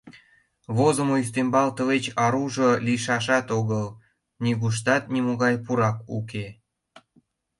[0.77, 3.87] Возымо ӱстембал тылеч аружо лийшашат огыл,
[4.43, 6.45] нигуштат нимогай пурак уке.